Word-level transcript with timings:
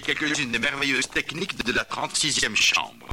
quelques-unes 0.00 0.50
des 0.50 0.58
merveilleuses 0.58 1.08
techniques 1.08 1.64
de 1.64 1.72
la 1.72 1.84
36e 1.84 2.54
chambre. 2.54 3.06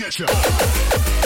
Getcha! 0.00 1.19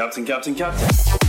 Captain, 0.00 0.24
Captain, 0.24 0.54
Captain, 0.54 1.19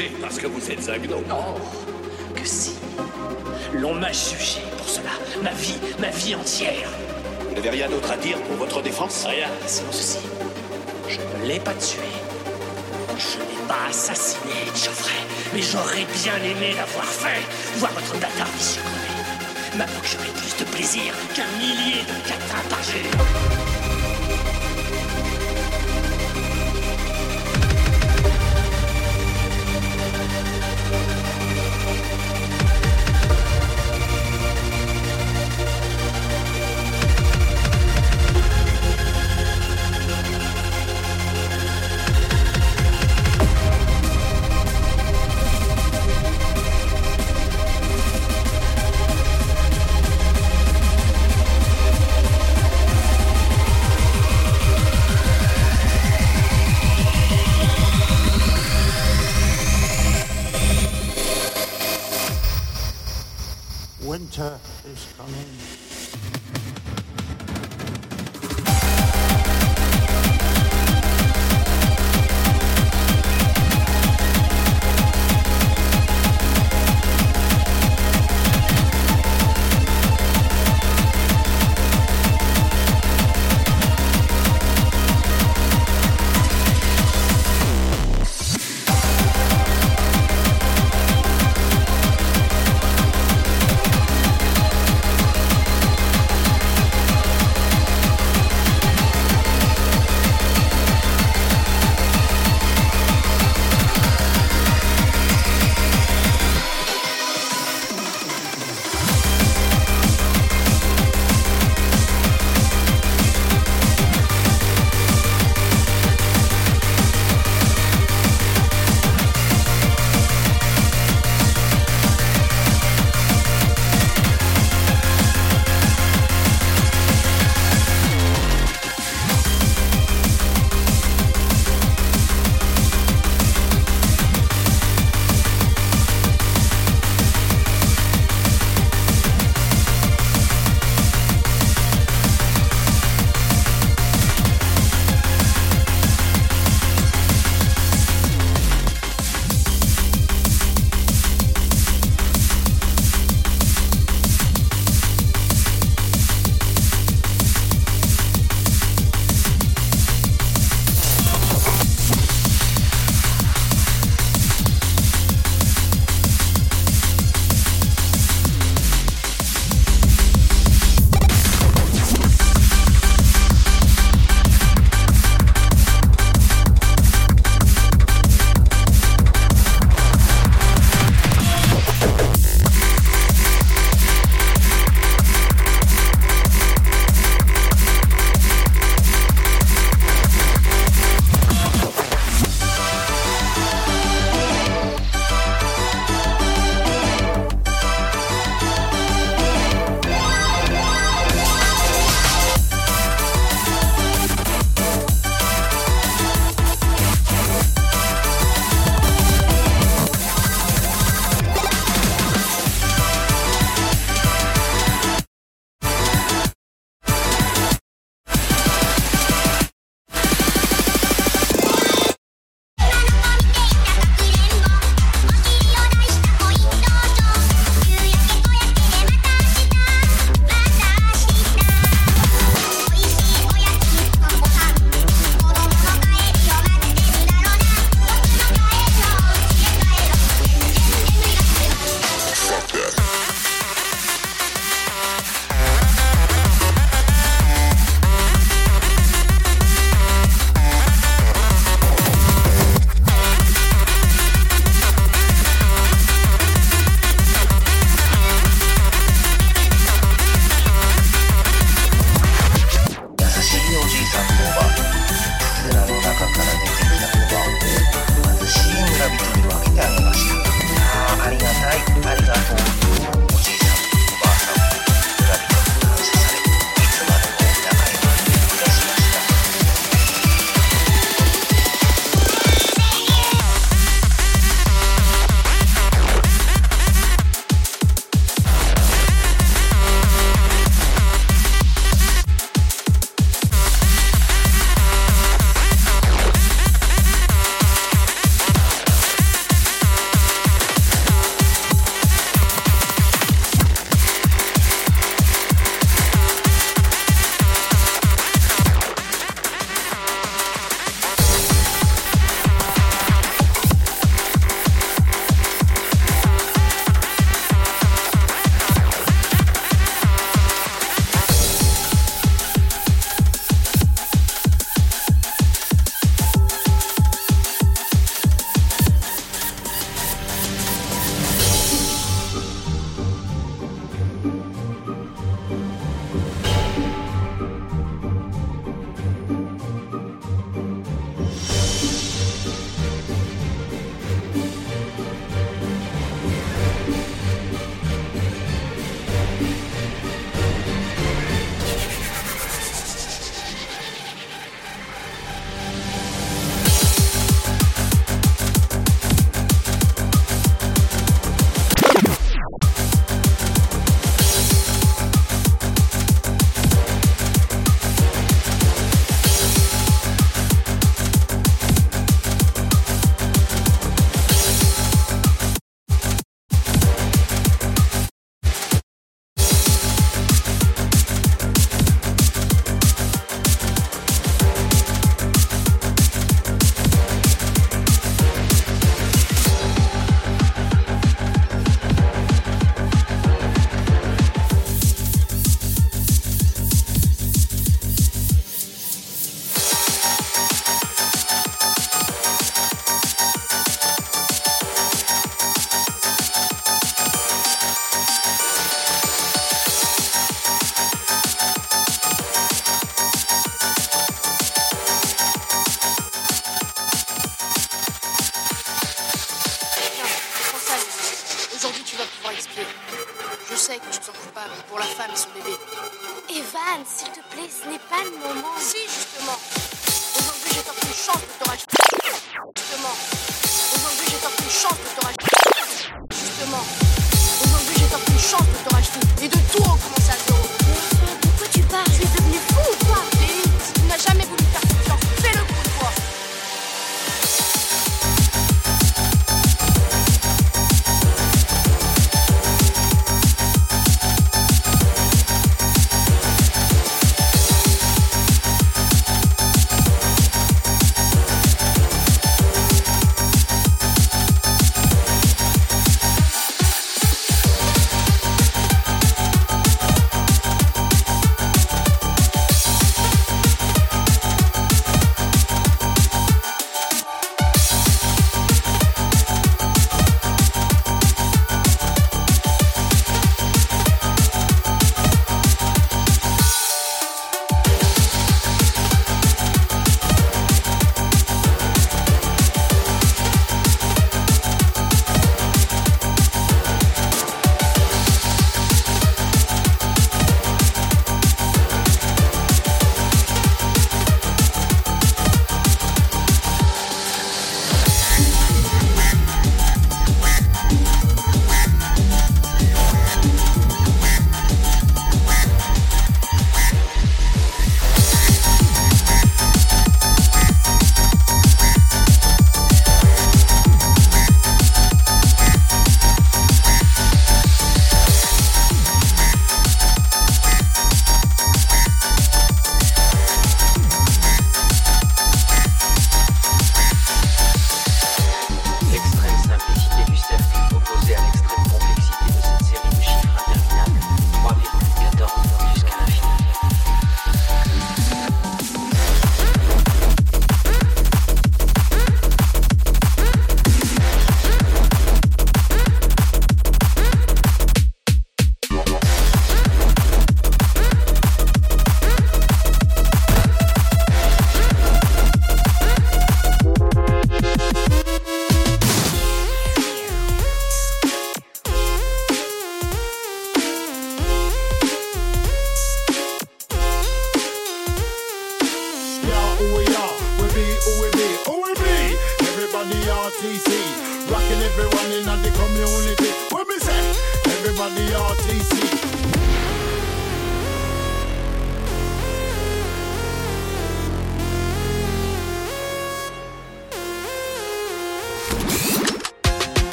jugé 0.00 0.12
parce 0.20 0.38
que 0.38 0.46
vous 0.46 0.70
êtes 0.70 0.88
un 0.88 0.98
gnome. 0.98 1.24
Oh, 1.30 1.58
que 2.34 2.46
si. 2.46 2.72
L'on 3.74 3.94
m'a 3.94 4.12
jugé 4.12 4.60
pour 4.76 4.88
cela. 4.88 5.10
Ma 5.42 5.52
vie, 5.52 5.78
ma 5.98 6.08
vie 6.08 6.34
entière. 6.34 6.88
Vous 7.48 7.54
n'avez 7.54 7.70
rien 7.70 7.88
d'autre 7.88 8.10
à 8.10 8.16
dire 8.16 8.38
pour 8.42 8.56
votre 8.56 8.82
défense? 8.82 9.26
Rien, 9.26 9.48
sinon 9.66 9.92
ceci. 9.92 10.18
Je 11.08 11.18
ne 11.18 11.48
l'ai 11.48 11.60
pas 11.60 11.74
tué. 11.74 12.00
Je 13.18 13.38
n'ai 13.38 13.68
pas 13.68 13.88
assassiné 13.90 14.66
Geoffrey, 14.74 15.22
mais 15.52 15.62
j'aurais 15.62 16.06
bien 16.22 16.36
aimé 16.36 16.74
l'avoir 16.76 17.06
fait. 17.06 17.40
Voir 17.78 17.92
votre 17.92 18.14
bâtard 18.14 18.48
vicieux 18.56 18.82
que 20.02 20.06
j'aurais 20.06 20.30
plus 20.30 20.64
de 20.64 20.70
plaisir 20.70 21.14
qu'un 21.34 21.46
millier 21.58 22.02
de 22.02 22.28
catins 22.28 22.68
par 22.68 22.82
jour. 22.82 23.69